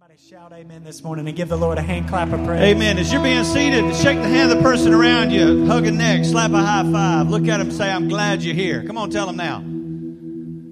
[0.00, 2.62] Somebody shout amen this morning and give the Lord a hand clap of praise.
[2.62, 2.96] Amen.
[2.96, 6.24] As you're being seated, shake the hand of the person around you, hug a neck,
[6.24, 8.82] slap a high five, look at them, say, I'm glad you're here.
[8.82, 9.60] Come on, tell them now.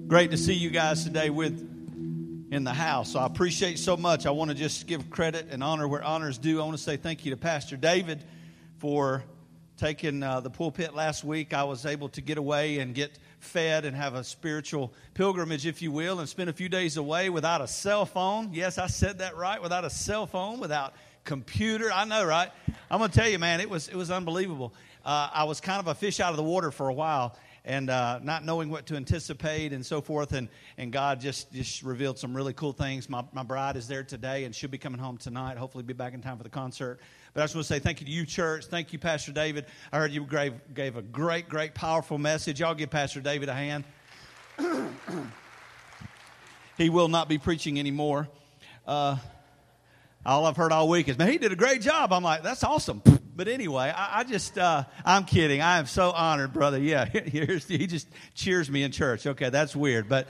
[0.07, 1.59] Great to see you guys today with
[2.51, 3.15] in the house.
[3.15, 4.25] I appreciate so much.
[4.25, 6.59] I want to just give credit and honor where honor is due.
[6.59, 8.23] I want to say thank you to Pastor David
[8.79, 9.23] for
[9.77, 11.53] taking uh, the pulpit last week.
[11.53, 15.81] I was able to get away and get fed and have a spiritual pilgrimage, if
[15.81, 18.53] you will, and spend a few days away without a cell phone.
[18.53, 19.61] Yes, I said that right.
[19.61, 20.93] Without a cell phone, without
[21.23, 21.91] computer.
[21.91, 22.49] I know, right?
[22.89, 24.73] I'm going to tell you, man, it was it was unbelievable.
[25.05, 27.37] Uh, I was kind of a fish out of the water for a while,
[27.69, 30.33] and uh, not knowing what to anticipate and so forth.
[30.33, 33.07] And, and God just, just revealed some really cool things.
[33.07, 35.55] My, my bride is there today, and she'll be coming home tonight.
[35.55, 36.99] Hopefully, be back in time for the concert.
[37.31, 38.65] But I just want to say thank you to you, church.
[38.65, 39.67] Thank you, Pastor David.
[39.91, 42.59] I heard you gave, gave a great, great, powerful message.
[42.59, 43.83] Y'all give Pastor David a hand.
[46.75, 48.27] he will not be preaching anymore.
[48.87, 49.17] Uh,
[50.25, 52.13] all I've heard all week is, man, he did a great job.
[52.13, 53.03] I'm like, that's awesome.
[53.39, 55.61] But anyway, I, I just, uh, I'm kidding.
[55.61, 56.77] I am so honored, brother.
[56.77, 59.25] Yeah, he just cheers me in church.
[59.25, 60.09] Okay, that's weird.
[60.09, 60.27] But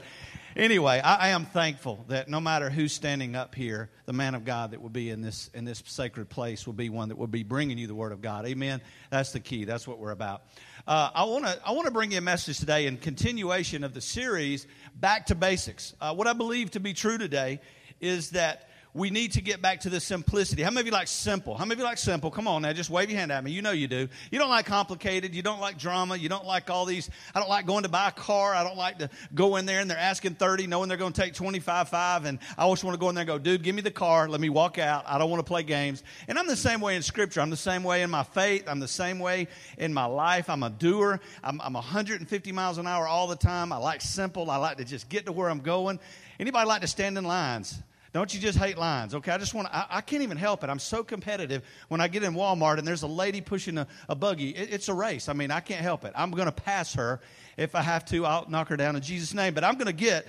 [0.54, 4.44] anyway, I, I, am thankful that no matter who's standing up here, the man of
[4.44, 7.26] God that will be in this, in this sacred place will be one that will
[7.26, 8.46] be bringing you the word of God.
[8.46, 8.80] Amen.
[9.10, 9.64] That's the key.
[9.64, 10.42] That's what we're about.
[10.86, 13.92] Uh, I want to I want to bring you a message today in continuation of
[13.92, 15.94] the series, Back to Basics.
[16.00, 17.60] Uh, what I believe to be true today
[18.00, 20.62] is that we need to get back to the simplicity.
[20.62, 21.54] How many of you like simple?
[21.54, 22.30] How many of you like simple?
[22.30, 23.52] Come on now, just wave your hand at me.
[23.52, 24.08] You know you do.
[24.30, 25.34] You don't like complicated.
[25.34, 26.16] You don't like drama.
[26.16, 27.08] You don't like all these.
[27.34, 28.54] I don't like going to buy a car.
[28.54, 31.20] I don't like to go in there and they're asking 30, knowing they're going to
[31.20, 32.24] take 25, 5.
[32.24, 34.28] And I always want to go in there and go, dude, give me the car.
[34.28, 35.04] Let me walk out.
[35.06, 36.02] I don't want to play games.
[36.26, 37.40] And I'm the same way in Scripture.
[37.40, 38.64] I'm the same way in my faith.
[38.66, 40.50] I'm the same way in my life.
[40.50, 41.20] I'm a doer.
[41.44, 43.72] I'm, I'm 150 miles an hour all the time.
[43.72, 44.50] I like simple.
[44.50, 46.00] I like to just get to where I'm going.
[46.40, 47.80] Anybody like to stand in lines?
[48.12, 49.30] Don't you just hate lines, okay?
[49.30, 50.70] I just want I, I, can't even help it.
[50.70, 54.16] I'm so competitive when I get in Walmart and there's a lady pushing a, a
[54.16, 54.50] buggy.
[54.50, 55.28] It, it's a race.
[55.28, 56.12] I mean, I can't help it.
[56.16, 57.20] I'm going to pass her.
[57.56, 59.54] If I have to, I'll knock her down in Jesus' name.
[59.54, 60.26] But I'm going to get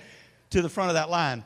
[0.50, 1.44] to the front of that line.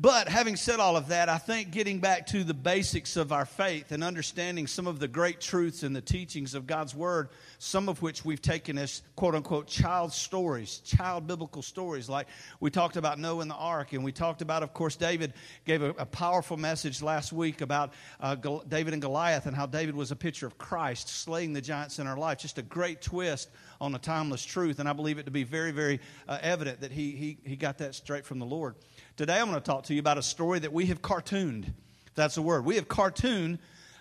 [0.00, 3.44] But having said all of that, I think getting back to the basics of our
[3.44, 7.28] faith and understanding some of the great truths and the teachings of God's Word,
[7.58, 12.28] some of which we've taken as quote unquote child stories, child biblical stories, like
[12.60, 15.34] we talked about Noah and the ark, and we talked about, of course, David
[15.66, 18.36] gave a, a powerful message last week about uh,
[18.68, 22.06] David and Goliath and how David was a picture of Christ slaying the giants in
[22.06, 22.38] our life.
[22.38, 23.50] Just a great twist
[23.82, 26.90] on a timeless truth, and I believe it to be very, very uh, evident that
[26.90, 28.76] he, he, he got that straight from the Lord.
[29.20, 31.74] Today I'm going to talk to you about a story that we have cartooned.
[32.14, 32.64] That's a word.
[32.64, 33.58] We have cartooned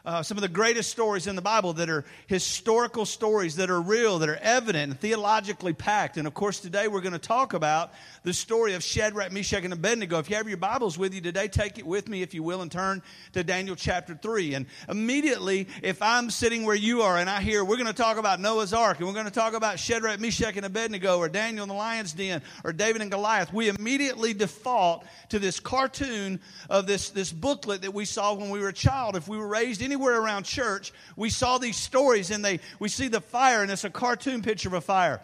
[0.09, 3.79] uh, some of the greatest stories in the Bible that are historical stories that are
[3.79, 6.17] real, that are evident and theologically packed.
[6.17, 7.91] And of course, today we're going to talk about
[8.23, 10.17] the story of Shadrach, Meshach, and Abednego.
[10.17, 12.63] If you have your Bibles with you today, take it with me, if you will,
[12.63, 13.03] and turn
[13.33, 14.55] to Daniel chapter 3.
[14.55, 18.17] And immediately, if I'm sitting where you are and I hear we're going to talk
[18.17, 21.61] about Noah's Ark, and we're going to talk about Shadrach, Meshach, and Abednego, or Daniel
[21.61, 26.87] in the lion's den, or David and Goliath, we immediately default to this cartoon of
[26.87, 29.15] this, this booklet that we saw when we were a child.
[29.15, 33.07] If we were raised anywhere around church, we saw these stories and they, we see
[33.07, 35.21] the fire and it's a cartoon picture of a fire.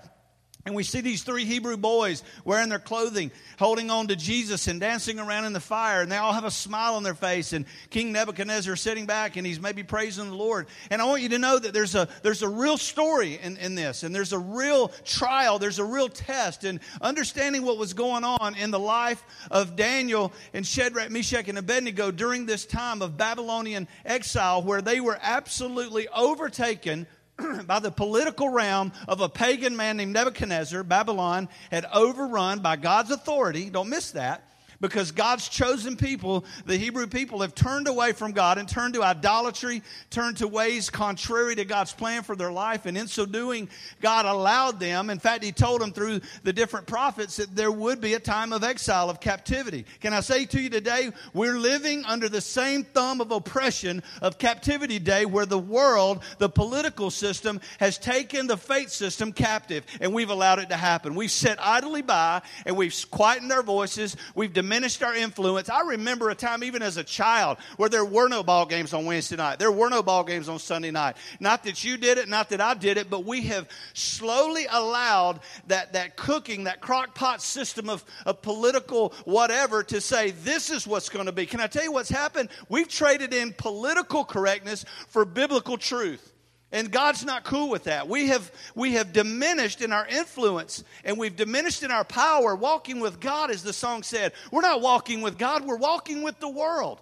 [0.66, 4.80] And we see these three Hebrew boys wearing their clothing, holding on to Jesus and
[4.80, 6.02] dancing around in the fire.
[6.02, 7.54] And they all have a smile on their face.
[7.54, 10.66] And King Nebuchadnezzar sitting back and he's maybe praising the Lord.
[10.90, 13.76] And I want you to know that there's a, there's a real story in, in
[13.76, 14.02] this.
[14.02, 15.60] And there's a real trial.
[15.60, 16.64] There's a real test.
[16.64, 21.60] And understanding what was going on in the life of Daniel and Shadrach, Meshach, and
[21.60, 27.06] Abednego during this time of Babylonian exile where they were absolutely overtaken
[27.66, 33.12] by the political realm of a pagan man named Nebuchadnezzar, Babylon had overrun by God's
[33.12, 33.70] authority.
[33.70, 34.44] Don't miss that
[34.82, 39.04] because God's chosen people, the Hebrew people, have turned away from God and turned to
[39.04, 42.86] idolatry, turned to ways contrary to God's plan for their life.
[42.86, 43.70] And in so doing,
[44.02, 48.02] God allowed them, in fact, He told them through the different prophets that there would
[48.02, 49.86] be a time of exile, of captivity.
[50.00, 54.38] Can I say to you today, we're living under the same thumb of oppression of
[54.38, 60.14] captivity day where the world, the political system, has taken the faith system captive and
[60.14, 61.16] we've allowed it to happen.
[61.16, 64.16] We've sat idly by and we've quietened our voices.
[64.34, 65.70] We've diminished our influence.
[65.70, 69.06] I remember a time, even as a child, where there were no ball games on
[69.06, 69.60] Wednesday night.
[69.60, 71.18] There were no ball games on Sunday night.
[71.40, 75.42] Not that you did it, not that I did it, but we have slowly allowed
[75.68, 80.88] that, that cooking, that crock pot system of, of political whatever to say, this is
[80.88, 81.46] what's going to be.
[81.46, 82.50] Can I tell you what's happened?
[82.68, 86.35] We've traded in political correctness for biblical truth.
[86.72, 88.10] And God's not cool with that.
[88.10, 92.56] We have, we have diminished in our influence and we've diminished in our power.
[92.56, 96.40] Walking with God, as the song said, we're not walking with God, we're walking with
[96.40, 97.00] the world.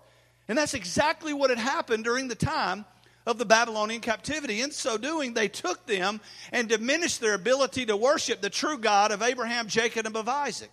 [0.48, 2.86] And that's exactly what had happened during the time
[3.26, 4.62] of the Babylonian captivity.
[4.62, 6.20] In so doing, they took them
[6.52, 10.72] and diminished their ability to worship the true God of Abraham, Jacob, and of Isaac.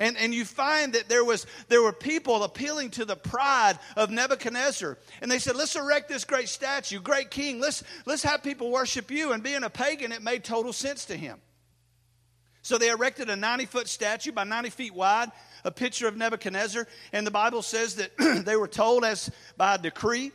[0.00, 4.10] And, and you find that there, was, there were people appealing to the pride of
[4.10, 4.96] Nebuchadnezzar.
[5.20, 7.60] And they said, let's erect this great statue, great king.
[7.60, 9.32] Let's, let's have people worship you.
[9.32, 11.38] And being a pagan, it made total sense to him.
[12.62, 15.30] So they erected a 90 foot statue by 90 feet wide,
[15.64, 16.88] a picture of Nebuchadnezzar.
[17.12, 18.16] And the Bible says that
[18.46, 20.32] they were told as by a decree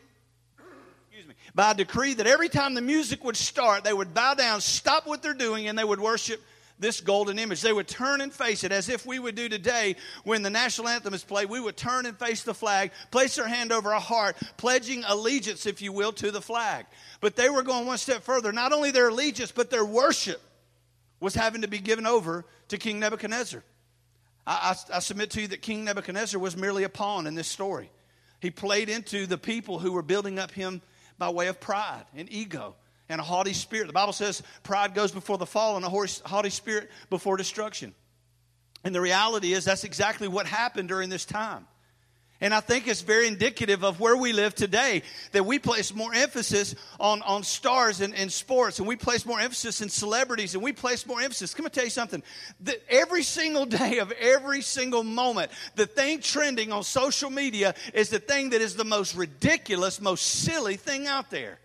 [1.10, 4.62] excuse me, by decree that every time the music would start, they would bow down,
[4.62, 6.42] stop what they're doing, and they would worship
[6.80, 7.62] this golden image.
[7.62, 10.88] They would turn and face it as if we would do today when the national
[10.88, 11.50] anthem is played.
[11.50, 15.66] We would turn and face the flag, place our hand over our heart, pledging allegiance,
[15.66, 16.86] if you will, to the flag.
[17.22, 18.51] But they were going one step further.
[18.51, 20.42] Not only their allegiance, but their worship
[21.19, 23.63] was having to be given over to King Nebuchadnezzar.
[24.45, 27.48] I, I, I submit to you that King Nebuchadnezzar was merely a pawn in this
[27.48, 27.89] story.
[28.42, 30.81] He played into the people who were building up him
[31.18, 32.75] by way of pride and ego
[33.10, 33.88] and a haughty spirit.
[33.88, 37.94] The Bible says pride goes before the fall and a haughty spirit before destruction.
[38.84, 41.66] And the reality is that's exactly what happened during this time.
[42.42, 46.13] And I think it's very indicative of where we live today that we place more
[46.13, 50.62] emphasis on, on stars and, and sports, and we place more emphasis in celebrities, and
[50.62, 51.54] we place more emphasis.
[51.54, 52.22] Come and tell you something.
[52.62, 58.10] That every single day of every single moment, the thing trending on social media is
[58.10, 61.57] the thing that is the most ridiculous, most silly thing out there.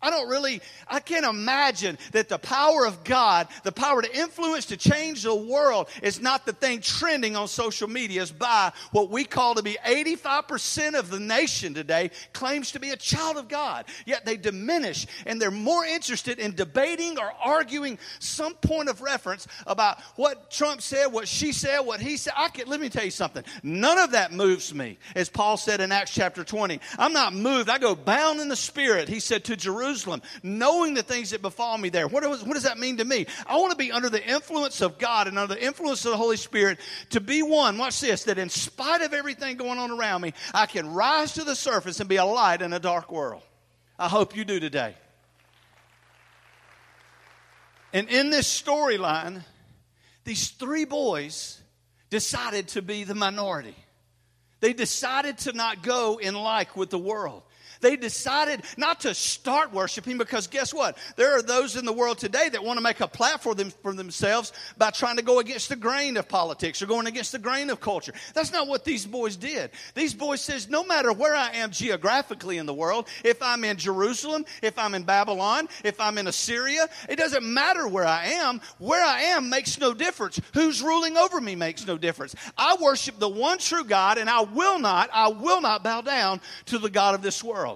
[0.00, 4.66] I don't really, I can't imagine that the power of God, the power to influence,
[4.66, 8.22] to change the world, is not the thing trending on social media.
[8.22, 12.90] Is by what we call to be 85% of the nation today claims to be
[12.90, 13.86] a child of God.
[14.06, 19.48] Yet they diminish and they're more interested in debating or arguing some point of reference
[19.66, 22.34] about what Trump said, what she said, what he said.
[22.36, 23.42] I can, let me tell you something.
[23.64, 26.80] None of that moves me, as Paul said in Acts chapter 20.
[26.98, 27.68] I'm not moved.
[27.68, 31.42] I go bound in the spirit, he said to Jerusalem Jerusalem, knowing the things that
[31.42, 32.06] befall me there.
[32.08, 33.26] What, what does that mean to me?
[33.46, 36.16] I want to be under the influence of God and under the influence of the
[36.16, 36.78] Holy Spirit
[37.10, 40.66] to be one, watch this, that in spite of everything going on around me, I
[40.66, 43.42] can rise to the surface and be a light in a dark world.
[43.98, 44.94] I hope you do today.
[47.92, 49.42] And in this storyline,
[50.24, 51.60] these three boys
[52.10, 53.74] decided to be the minority.
[54.60, 57.42] They decided to not go in like with the world.
[57.80, 60.98] They decided not to start worshiping because guess what?
[61.16, 64.52] There are those in the world today that want to make a platform for themselves
[64.76, 67.80] by trying to go against the grain of politics or going against the grain of
[67.80, 68.12] culture.
[68.34, 69.70] That's not what these boys did.
[69.94, 73.76] These boys says no matter where I am geographically in the world, if I'm in
[73.76, 78.60] Jerusalem, if I'm in Babylon, if I'm in Assyria, it doesn't matter where I am.
[78.78, 80.40] Where I am makes no difference.
[80.54, 82.34] Who's ruling over me makes no difference.
[82.56, 86.40] I worship the one true God and I will not, I will not bow down
[86.66, 87.67] to the God of this world.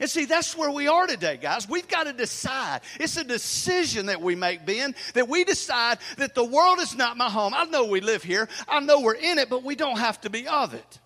[0.00, 1.68] And see, that's where we are today, guys.
[1.68, 2.80] We've got to decide.
[2.98, 7.18] It's a decision that we make, Ben, that we decide that the world is not
[7.18, 7.52] my home.
[7.54, 10.30] I know we live here, I know we're in it, but we don't have to
[10.30, 10.98] be of it.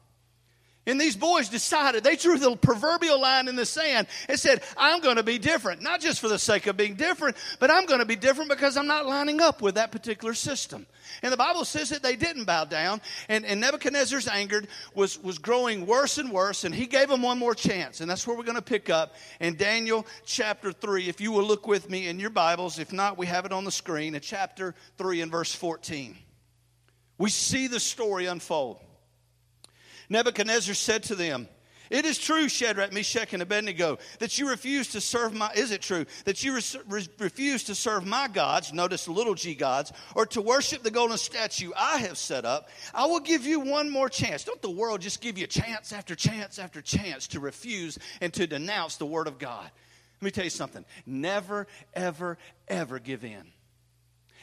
[0.86, 5.00] And these boys decided, they drew the proverbial line in the sand and said, I'm
[5.00, 5.81] going to be different.
[5.81, 8.76] Not just for the sake of being different, but I'm going to be different because
[8.76, 10.84] I'm not lining up with that particular system.
[11.22, 13.00] And the Bible says that they didn't bow down.
[13.31, 14.62] And, and Nebuchadnezzar's anger
[14.94, 16.64] was, was growing worse and worse.
[16.64, 18.03] And he gave them one more chance.
[18.03, 21.08] And that's where we're going to pick up in Daniel chapter 3.
[21.08, 22.79] If you will look with me in your Bibles.
[22.79, 26.17] If not, we have it on the screen in chapter 3 and verse 14.
[27.17, 28.81] We see the story unfold.
[30.08, 31.49] Nebuchadnezzar said to them,
[31.91, 35.82] it is true, Shadrach, Meshach, and Abednego, that you refuse to serve my, is it
[35.82, 36.55] true, that you
[36.89, 41.19] re- refuse to serve my gods, notice little g gods, or to worship the golden
[41.19, 42.69] statue I have set up?
[42.94, 44.44] I will give you one more chance.
[44.44, 48.46] Don't the world just give you chance after chance after chance to refuse and to
[48.46, 49.70] denounce the word of God?
[50.20, 50.87] Let me tell you something.
[51.05, 53.44] Never, ever, ever give in.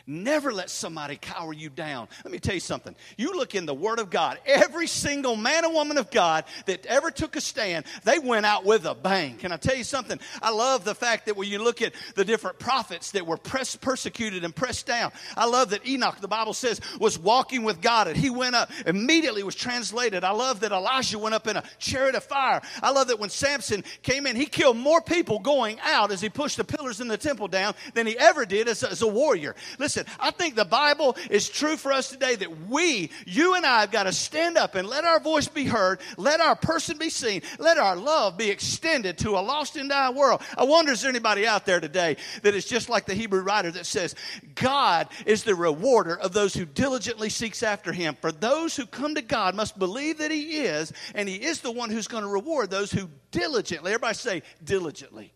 [0.06, 2.08] Never let somebody cower you down.
[2.24, 2.96] Let me tell you something.
[3.18, 6.86] You look in the Word of God, every single man and woman of God that
[6.86, 9.38] ever took a stand, they went out with a bang.
[9.38, 10.20] Can I tell you something?
[10.42, 13.82] I love the fact that when you look at the different prophets that were pressed,
[13.82, 18.08] persecuted and pressed down, I love that Enoch, the Bible says, was walking with God
[18.08, 20.24] and he went up, immediately was translated.
[20.24, 22.62] I love that Elijah went up in a chariot of fire.
[22.84, 26.30] I love that when Samson came in, he killed more people going out as he
[26.30, 29.56] pushed the pillars in the temple down than he ever did as as a warrior.
[29.80, 33.66] Listen, listen, I think the Bible is true for us today that we, you and
[33.66, 36.98] I, have got to stand up and let our voice be heard, let our person
[36.98, 40.42] be seen, let our love be extended to a lost and dying world.
[40.58, 43.72] I wonder, is there anybody out there today that is just like the Hebrew writer
[43.72, 44.16] that says,
[44.56, 48.16] God is the rewarder of those who diligently seeks after him.
[48.22, 51.72] For those who come to God must believe that he is, and he is the
[51.72, 55.34] one who's going to reward those who diligently, everybody say diligently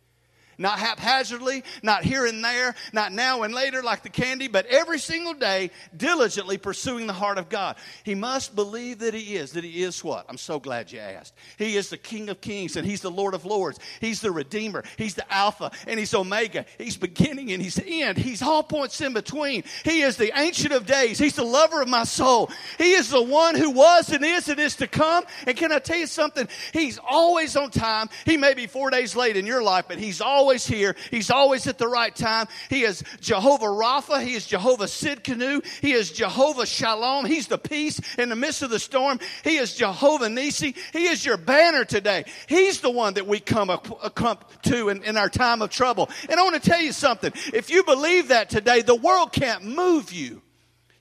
[0.57, 5.00] not haphazardly, not here and there, not now and later like the candy, but every
[5.00, 7.75] single day diligently pursuing the heart of God.
[8.03, 10.25] He must believe that He is, that He is what?
[10.29, 11.33] I'm so glad you asked.
[11.57, 13.79] He is the King of Kings and He's the Lord of Lords.
[14.00, 14.83] He's the Redeemer.
[14.97, 16.65] He's the Alpha and He's Omega.
[16.77, 18.17] He's beginning and He's end.
[18.17, 19.63] He's all points in between.
[19.83, 21.17] He is the Ancient of Days.
[21.17, 22.50] He's the lover of my soul.
[22.77, 25.25] He is the one who was and is and is to come.
[25.47, 26.47] And can I tell you something?
[26.74, 28.09] He's always on time.
[28.25, 30.95] He may be four days late in your life, but He's always always here.
[31.09, 32.45] He's always at the right time.
[32.69, 34.23] He is Jehovah Rapha.
[34.23, 35.65] He is Jehovah Sid Tsidkenu.
[35.81, 37.25] He is Jehovah Shalom.
[37.25, 39.19] He's the peace in the midst of the storm.
[39.43, 40.75] He is Jehovah Nisi.
[40.93, 42.25] He is your banner today.
[42.47, 43.75] He's the one that we come,
[44.13, 46.11] come to in, in our time of trouble.
[46.29, 47.33] And I want to tell you something.
[47.51, 50.43] If you believe that today, the world can't move you.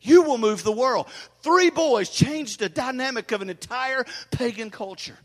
[0.01, 1.07] You will move the world.
[1.43, 5.19] Three boys changed the dynamic of an entire pagan culture.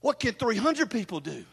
[0.00, 1.44] What can 300 people do?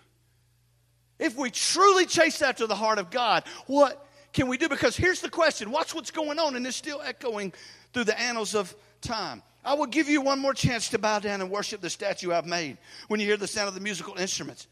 [1.20, 4.70] If we truly chase after the heart of God, what can we do?
[4.70, 7.54] Because here's the question watch what's going on, and it's still echoing
[7.94, 9.42] through the annals of time.
[9.66, 12.46] I will give you one more chance to bow down and worship the statue I've
[12.46, 14.68] made when you hear the sound of the musical instruments.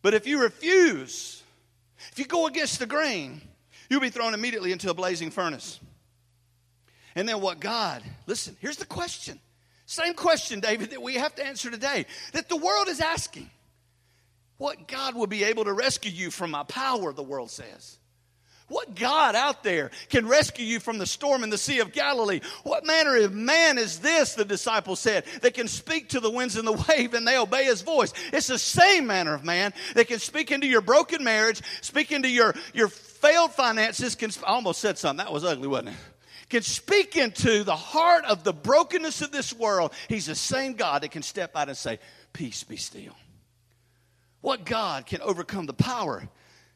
[0.00, 1.42] But if you refuse,
[2.12, 3.40] if you go against the grain,
[3.90, 5.80] you'll be thrown immediately into a blazing furnace.
[7.14, 9.38] And then what God, listen, here's the question.
[9.84, 13.50] Same question, David, that we have to answer today, that the world is asking.
[14.58, 17.98] What God will be able to rescue you from my power, the world says.
[18.72, 22.40] What God out there can rescue you from the storm in the Sea of Galilee?
[22.62, 26.56] What manner of man is this, the disciples said, that can speak to the winds
[26.56, 28.14] and the wave and they obey his voice?
[28.32, 32.30] It's the same manner of man that can speak into your broken marriage, speak into
[32.30, 34.14] your, your failed finances.
[34.14, 35.22] Can, I almost said something.
[35.22, 35.96] That was ugly, wasn't it?
[36.48, 39.92] Can speak into the heart of the brokenness of this world.
[40.08, 41.98] He's the same God that can step out and say,
[42.32, 43.14] Peace be still.
[44.42, 46.28] What God can overcome the power?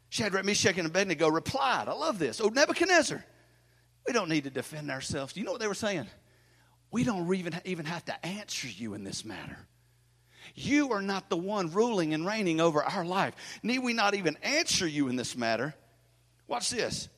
[0.08, 2.40] Shadrach, Meshach, and Abednego replied, I love this.
[2.40, 3.22] Oh, Nebuchadnezzar,
[4.06, 5.34] we don't need to defend ourselves.
[5.34, 6.06] Do you know what they were saying?
[6.90, 9.58] We don't even, even have to answer you in this matter.
[10.54, 13.34] You are not the one ruling and reigning over our life.
[13.62, 15.74] Need we not even answer you in this matter?
[16.46, 17.08] Watch this.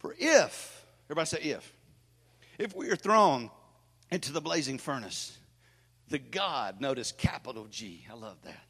[0.00, 1.72] For if, everybody say if,
[2.58, 3.50] if we are thrown
[4.10, 5.38] into the blazing furnace,
[6.08, 8.60] the God, notice capital G, I love that,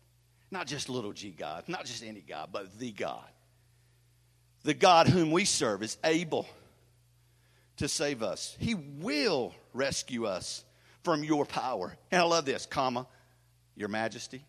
[0.52, 3.25] not just little g God, not just any God, but the God.
[4.64, 6.47] The God whom we serve is able
[7.78, 8.56] to save us.
[8.61, 10.64] He will rescue us
[11.02, 11.97] from your power.
[12.12, 13.09] And I love this, comma,
[13.75, 14.44] your majesty.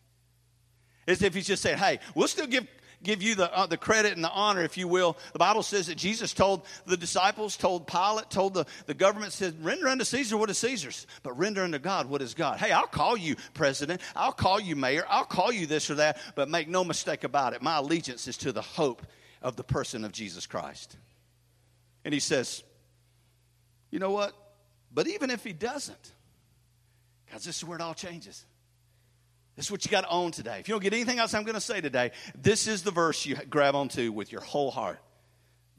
[1.08, 2.68] As if he's just saying, hey, we'll still give
[3.04, 5.18] give you the, uh, the credit and the honor, if you will.
[5.34, 9.64] The Bible says that Jesus told the disciples, told Pilate, told the, the government, said,
[9.64, 12.60] render unto Caesar what is Caesar's, but render unto God what is God.
[12.60, 14.02] Hey, I'll call you president.
[14.16, 15.06] I'll call you mayor.
[15.10, 17.62] I'll call you this or that, but make no mistake about it.
[17.62, 19.06] My allegiance is to the hope
[19.42, 20.96] of the person of Jesus Christ.
[22.06, 22.64] And he says,
[23.92, 24.34] you know what?
[24.94, 26.12] But even if he doesn't,
[27.26, 28.46] because this is where it all changes.
[29.56, 30.60] This is what you got to own today.
[30.60, 33.26] If you don't get anything else I'm going to say today, this is the verse
[33.26, 35.00] you grab onto with your whole heart.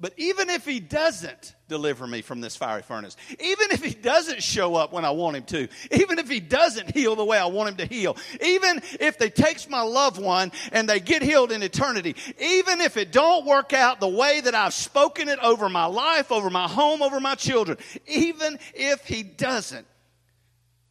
[0.00, 4.42] But even if he doesn't deliver me from this fiery furnace, even if he doesn't
[4.42, 7.46] show up when I want him to, even if he doesn't heal the way I
[7.46, 11.52] want him to heal, even if they takes my loved one and they get healed
[11.52, 15.68] in eternity, even if it don't work out the way that I've spoken it over
[15.68, 19.86] my life, over my home, over my children, even if he doesn't,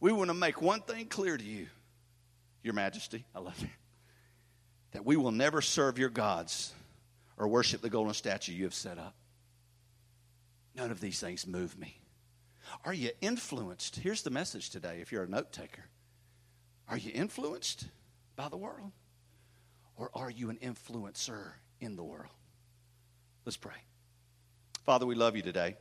[0.00, 1.66] we want to make one thing clear to you.
[2.64, 3.68] Your Majesty, I love you.
[4.92, 6.72] That we will never serve your gods
[7.36, 9.14] or worship the golden statue you have set up.
[10.74, 12.00] None of these things move me.
[12.84, 13.96] Are you influenced?
[13.96, 15.84] Here's the message today if you're a note taker.
[16.88, 17.86] Are you influenced
[18.34, 18.92] by the world?
[19.96, 22.32] Or are you an influencer in the world?
[23.44, 23.72] Let's pray.
[24.84, 25.76] Father, we love you today.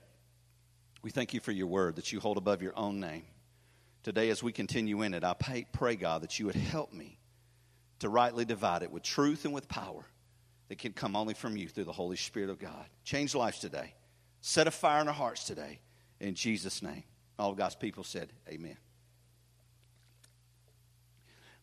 [1.01, 3.23] We thank you for your word that you hold above your own name.
[4.03, 7.17] Today, as we continue in it, I pray, pray, God, that you would help me
[8.00, 10.05] to rightly divide it with truth and with power
[10.67, 12.86] that can come only from you through the Holy Spirit of God.
[13.05, 13.93] Change lives today.
[14.41, 15.79] Set a fire in our hearts today.
[16.19, 17.03] In Jesus' name.
[17.39, 18.77] All of God's people said, Amen.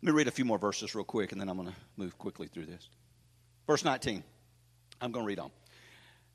[0.02, 2.16] Let me read a few more verses real quick, and then I'm going to move
[2.16, 2.88] quickly through this.
[3.66, 4.24] Verse 19.
[5.02, 5.50] I'm going to read on.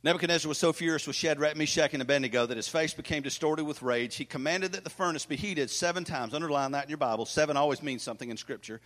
[0.06, 3.82] Nebuchadnezzar was so furious with Shadrach, Meshach, and Abednego that his face became distorted with
[3.82, 4.16] rage.
[4.16, 6.36] He commanded that the furnace be heated seven times.
[6.36, 7.26] Underline that in your Bible.
[7.26, 8.82] Seven always means something in Scripture.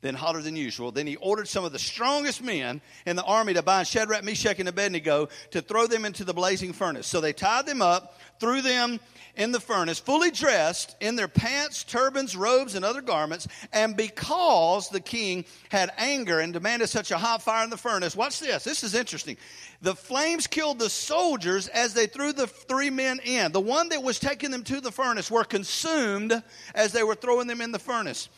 [0.00, 0.92] Then hotter than usual.
[0.92, 4.60] Then he ordered some of the strongest men in the army to bind Shadrach, Meshach,
[4.60, 7.08] and Abednego to throw them into the blazing furnace.
[7.08, 9.00] So they tied them up, threw them
[9.34, 13.48] in the furnace, fully dressed in their pants, turbans, robes, and other garments.
[13.72, 18.16] And because the king had anger and demanded such a hot fire in the furnace,
[18.16, 18.64] watch this.
[18.64, 19.36] This is interesting.
[19.80, 23.52] The flames killed the soldiers as they threw the three men in.
[23.52, 26.42] The one that was taking them to the furnace were consumed
[26.74, 28.28] as they were throwing them in the furnace.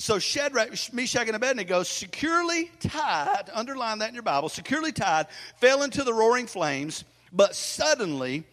[0.00, 5.26] So Shadrach, Meshach, and Abednego, securely tied, underline that in your Bible, securely tied,
[5.58, 7.04] fell into the roaring flames,
[7.34, 8.44] but suddenly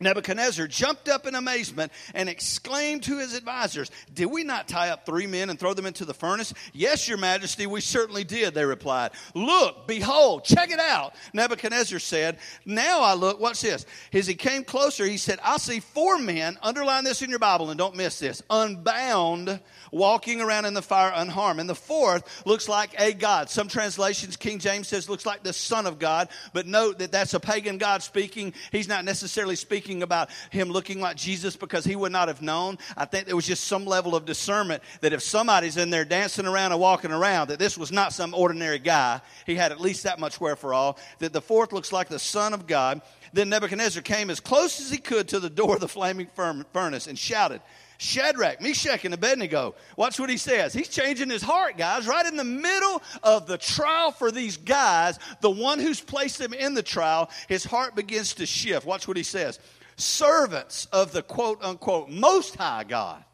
[0.00, 5.06] Nebuchadnezzar jumped up in amazement and exclaimed to his advisors, Did we not tie up
[5.06, 6.52] three men and throw them into the furnace?
[6.72, 9.12] Yes, your majesty, we certainly did, they replied.
[9.34, 11.14] Look, behold, check it out.
[11.32, 13.86] Nebuchadnezzar said, Now I look, what's this?
[14.12, 17.70] As he came closer, he said, I see four men, underline this in your Bible
[17.70, 19.60] and don't miss this, unbound,
[19.92, 21.60] walking around in the fire unharmed.
[21.60, 23.48] And the fourth looks like a God.
[23.48, 27.34] Some translations, King James says, looks like the Son of God, but note that that's
[27.34, 28.54] a pagan God speaking.
[28.72, 32.40] He's not necessarily speaking speaking about him looking like Jesus because he would not have
[32.40, 32.78] known.
[32.96, 36.46] I think there was just some level of discernment that if somebody's in there dancing
[36.46, 39.20] around and walking around, that this was not some ordinary guy.
[39.44, 42.54] He had at least that much wherefore all, That the fourth looks like the Son
[42.54, 43.02] of God.
[43.34, 46.28] Then Nebuchadnezzar came as close as he could to the door of the flaming
[46.72, 47.60] furnace and shouted,
[47.98, 49.74] Shadrach, Meshach, and Abednego.
[49.96, 50.72] Watch what he says.
[50.72, 52.06] He's changing his heart, guys.
[52.06, 56.52] Right in the middle of the trial for these guys, the one who's placed them
[56.52, 58.86] in the trial, his heart begins to shift.
[58.86, 59.58] Watch what he says.
[59.96, 63.24] Servants of the quote unquote most high God.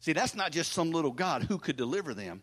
[0.00, 2.42] See, that's not just some little God who could deliver them.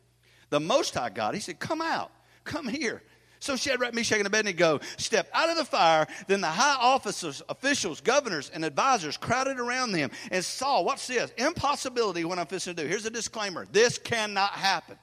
[0.49, 2.11] The most high God, he said, Come out,
[2.43, 3.01] come here.
[3.39, 6.08] So Shadrach, Meshach, and Abednego stepped out of the fire.
[6.27, 11.31] Then the high officers, officials, governors, and advisors crowded around them and saw, what's this?
[11.38, 12.88] Impossibility what I'm fixing to do.
[12.88, 14.98] Here's a disclaimer this cannot happen.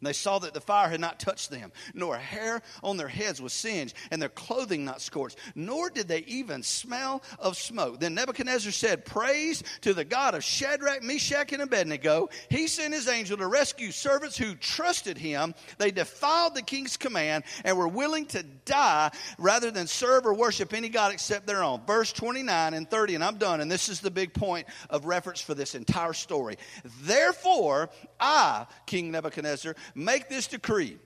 [0.00, 3.08] And they saw that the fire had not touched them, nor a hair on their
[3.08, 7.98] heads was singed, and their clothing not scorched, nor did they even smell of smoke.
[7.98, 12.28] Then Nebuchadnezzar said, Praise to the God of Shadrach, Meshach, and Abednego.
[12.48, 15.54] He sent his angel to rescue servants who trusted him.
[15.78, 20.72] They defiled the king's command and were willing to die rather than serve or worship
[20.72, 21.80] any God except their own.
[21.86, 25.40] Verse 29 and 30, and I'm done, and this is the big point of reference
[25.40, 26.56] for this entire story.
[27.02, 30.98] Therefore, I, King Nebuchadnezzar, make this decree.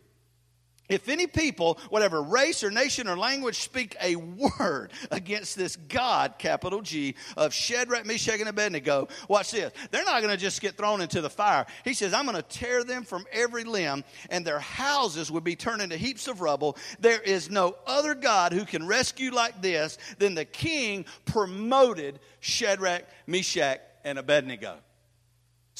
[0.88, 6.34] If any people, whatever race or nation or language, speak a word against this God,
[6.38, 9.72] capital G, of Shadrach, Meshach, and Abednego, watch this.
[9.90, 11.64] They're not going to just get thrown into the fire.
[11.84, 15.56] He says, I'm going to tear them from every limb, and their houses would be
[15.56, 16.76] turned into heaps of rubble.
[16.98, 23.04] There is no other God who can rescue like this than the king promoted Shadrach,
[23.26, 24.76] Meshach, and Abednego.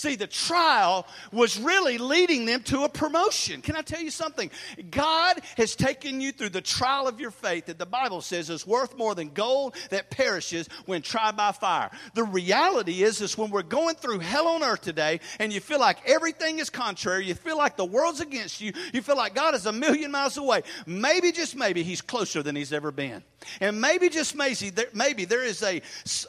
[0.02, 3.62] See, the trial was really leading them to a promotion.
[3.62, 4.50] Can I tell you something?
[4.90, 8.66] God has taken you through the trial of your faith that the Bible says is
[8.66, 11.88] worth more than gold that perishes when tried by fire.
[12.14, 15.78] The reality is, is when we're going through hell on earth today and you feel
[15.78, 19.54] like everything is contrary, you feel like the world's against you, you feel like God
[19.54, 20.62] is a million miles away.
[20.84, 23.22] Maybe, just maybe, He's closer than He's ever been.
[23.60, 25.80] And maybe, just maybe, maybe there is a,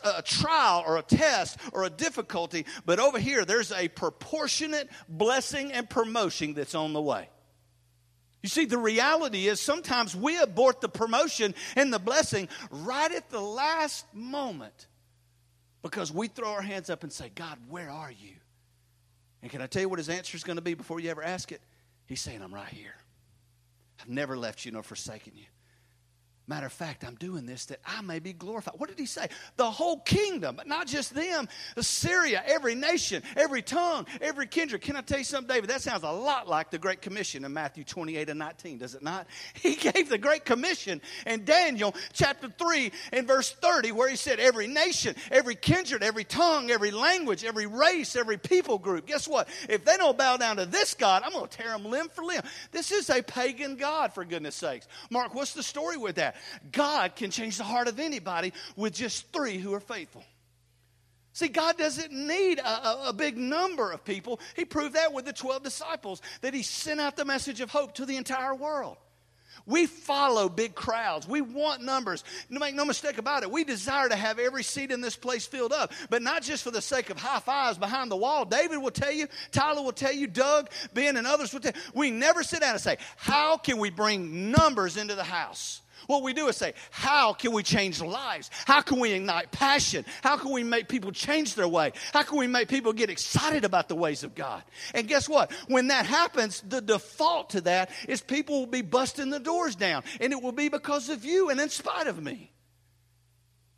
[0.04, 5.72] a trial or a test or a difficulty, but over here, there's a proportionate blessing
[5.72, 7.30] and promotion that's on the way.
[8.42, 13.30] You see, the reality is sometimes we abort the promotion and the blessing right at
[13.30, 14.88] the last moment
[15.82, 18.34] because we throw our hands up and say, God, where are you?
[19.42, 21.24] And can I tell you what his answer is going to be before you ever
[21.24, 21.62] ask it?
[22.06, 22.96] He's saying, I'm right here.
[24.02, 25.46] I've never left you nor forsaken you.
[26.54, 28.76] Matter of fact, I'm doing this that I may be glorified.
[28.78, 29.26] What did he say?
[29.56, 31.50] The whole kingdom, but not just them.
[31.76, 34.82] Assyria, every nation, every tongue, every kindred.
[34.82, 35.72] Can I tell you something, David?
[35.72, 39.02] That sounds a lot like the Great Commission in Matthew 28 and 19, does it
[39.02, 39.26] not?
[39.56, 44.40] He gave the Great Commission in Daniel chapter 3 and verse 30, where he said,
[44.40, 49.08] Every nation, every kindred, every tongue, every language, every race, every people group.
[49.08, 49.48] Guess what?
[49.70, 52.24] If they don't bow down to this God, I'm going to tear them limb for
[52.24, 52.44] limb.
[52.72, 54.88] This is a pagan God, for goodness sakes.
[55.10, 56.36] Mark, what's the story with that?
[56.72, 60.24] God can change the heart of anybody with just three who are faithful.
[61.34, 64.40] See, God doesn't need a, a, a, big number of people.
[64.56, 67.96] He proved that with the 12 disciples, that He sent out the message of hope
[67.96, 68.98] to the entire world.
[69.66, 71.28] We follow big crowds.
[71.28, 72.24] We want numbers.
[72.50, 73.52] Make no mistake about it.
[73.52, 76.72] We desire to have every seat in this place filled up, but not just for
[76.72, 78.46] the sake of high fives behind the wall.
[78.46, 81.82] David will tell you, Tyler will tell you, Doug, Ben, and others will tell you.
[81.94, 85.82] We never sit down and say, How can we bring numbers into the house?
[86.08, 88.50] What we do is say, how can we change lives?
[88.66, 90.06] How can we ignite passion?
[90.22, 91.94] How can we make people change their way?
[92.14, 94.64] How can we make people get excited about the ways of God?
[94.94, 95.52] And guess what?
[95.68, 100.04] When that happens, the default to that is people will be busting the doors down.
[100.20, 102.52] And it will be because of you and in spite of me.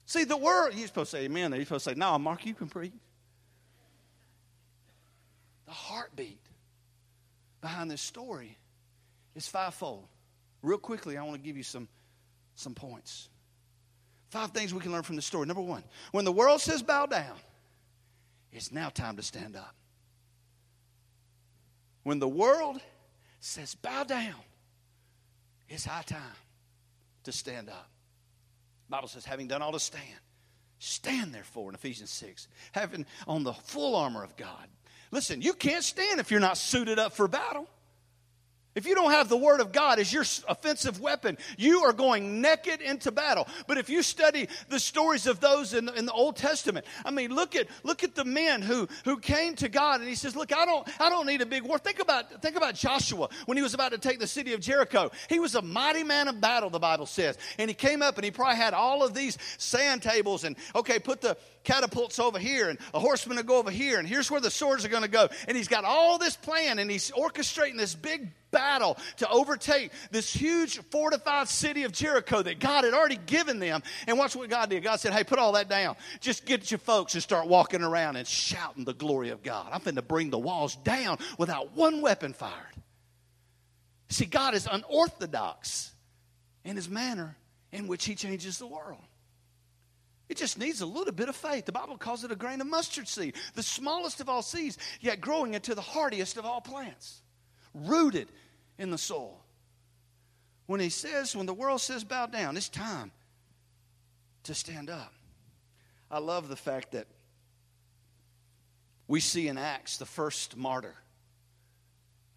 [0.05, 1.51] See, the word, you're supposed to say amen.
[1.53, 2.93] You're supposed to say, no, Mark, you can preach.
[5.65, 6.39] The heartbeat
[7.59, 8.57] behind this story
[9.33, 10.07] is fivefold.
[10.61, 11.87] Real quickly, I want to give you some,
[12.55, 13.29] some points.
[14.29, 15.45] Five things we can learn from the story.
[15.45, 17.35] Number one, when the world says bow down,
[18.51, 19.75] it's now time to stand up.
[22.03, 22.79] When the world
[23.39, 24.35] says bow down,
[25.67, 26.21] it's high time
[27.23, 27.89] to stand up.
[28.87, 30.03] The Bible says, having done all to stand,
[30.79, 34.67] stand therefore in Ephesians 6, having on the full armor of God.
[35.11, 37.67] Listen, you can't stand if you're not suited up for battle.
[38.75, 42.41] If you don't have the Word of God as your offensive weapon, you are going
[42.41, 43.47] naked into battle.
[43.67, 47.11] But if you study the stories of those in the, in the, Old Testament, I
[47.11, 50.35] mean, look at look at the men who who came to God and he says,
[50.35, 53.57] "Look, I don't I don't need a big war." Think about think about Joshua when
[53.57, 55.09] he was about to take the city of Jericho.
[55.29, 58.25] He was a mighty man of battle, the Bible says, and he came up and
[58.25, 62.69] he probably had all of these sand tables and okay, put the catapults over here
[62.69, 65.09] and a horseman to go over here and here's where the swords are going to
[65.09, 65.27] go.
[65.47, 70.31] And he's got all this plan and he's orchestrating this big battle to overtake this
[70.33, 73.83] huge fortified city of Jericho that God had already given them.
[74.07, 74.81] And watch what God did.
[74.83, 75.95] God said, Hey, put all that down.
[76.21, 79.67] Just get your folks and start walking around and shouting the glory of God.
[79.71, 82.53] I'm going to bring the walls down without one weapon fired.
[84.07, 85.91] See, God is unorthodox
[86.63, 87.35] in his manner
[87.71, 89.01] in which he changes the world.
[90.27, 91.65] It just needs a little bit of faith.
[91.65, 95.21] The Bible calls it a grain of mustard seed, the smallest of all seeds, yet
[95.21, 97.21] growing into the hardiest of all plants,
[97.73, 98.27] rooted
[98.77, 99.39] in the soul.
[100.65, 103.11] When he says, when the world says bow down, it's time
[104.43, 105.13] to stand up.
[106.09, 107.07] I love the fact that
[109.07, 110.95] we see in Acts the first martyr.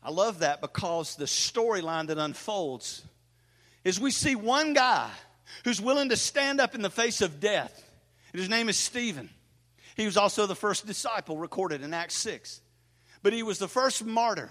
[0.03, 3.03] I love that because the storyline that unfolds
[3.83, 5.11] is we see one guy
[5.65, 7.85] who's willing to stand up in the face of death.
[8.33, 9.31] And his name is Stephen.
[9.97, 12.61] He was also the first disciple recorded in Acts 6.
[13.23, 14.51] But he was the first martyr.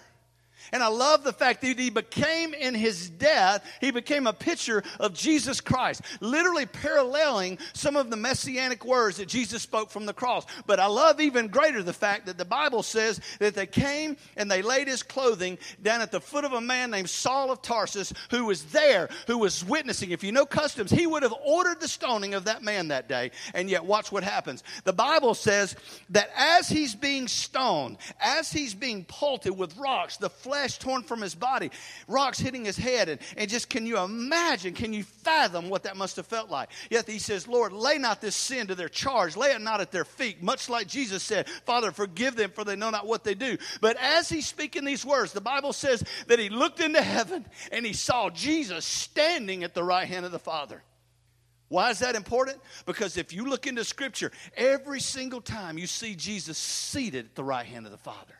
[0.71, 4.83] And I love the fact that he became in his death, he became a picture
[4.99, 10.13] of Jesus Christ, literally paralleling some of the messianic words that Jesus spoke from the
[10.13, 10.45] cross.
[10.65, 14.49] But I love even greater the fact that the Bible says that they came and
[14.51, 18.11] they laid his clothing down at the foot of a man named Saul of Tarsus
[18.29, 20.11] who was there, who was witnessing.
[20.11, 23.31] If you know customs, he would have ordered the stoning of that man that day.
[23.53, 24.63] And yet, watch what happens.
[24.83, 25.75] The Bible says
[26.09, 31.21] that as he's being stoned, as he's being pulted with rocks, the flesh torn from
[31.21, 31.69] his body,
[32.07, 33.09] rocks hitting his head.
[33.09, 36.69] And, and just can you imagine, can you fathom what that must have felt like?
[36.89, 39.91] Yet he says, Lord, lay not this sin to their charge, lay it not at
[39.91, 40.41] their feet.
[40.41, 43.57] Much like Jesus said, Father, forgive them, for they know not what they do.
[43.81, 47.85] But as he's speaking these words, the Bible says that he looked into heaven and
[47.85, 50.81] he saw Jesus standing at the right hand of the Father.
[51.69, 52.59] Why is that important?
[52.85, 57.43] Because if you look into Scripture, every single time you see Jesus seated at the
[57.43, 58.36] right hand of the Father.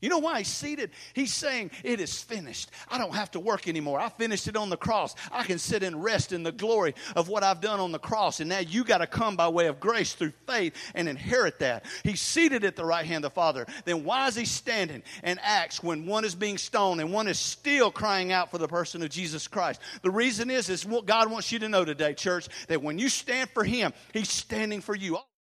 [0.00, 0.90] You know why he's seated?
[1.12, 2.70] He's saying, It is finished.
[2.88, 3.98] I don't have to work anymore.
[3.98, 5.14] I finished it on the cross.
[5.32, 8.38] I can sit and rest in the glory of what I've done on the cross.
[8.38, 11.84] And now you got to come by way of grace through faith and inherit that.
[12.04, 13.66] He's seated at the right hand of the Father.
[13.84, 17.38] Then why is he standing and acts when one is being stoned and one is
[17.38, 19.80] still crying out for the person of Jesus Christ?
[20.02, 23.08] The reason is, is what God wants you to know today, church, that when you
[23.08, 25.18] stand for him, he's standing for you.